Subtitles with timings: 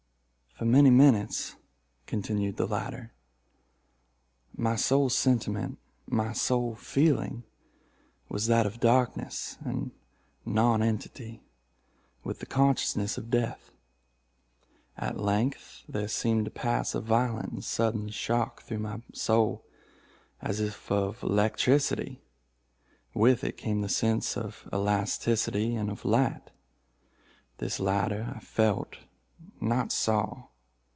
[0.53, 1.55] "For many minutes,"
[2.05, 3.13] continued the latter,
[4.55, 9.89] "my sole sentiment—my sole feeling—was that of darkness and
[10.45, 11.41] nonentity,
[12.23, 13.71] with the consciousness of death.
[14.97, 19.65] At length there seemed to pass a violent and sudden shock through my soul,
[20.43, 22.21] as if of electricity.
[23.15, 26.51] With it came the sense of elasticity and of light.
[27.57, 30.49] This latter I felt—not saw.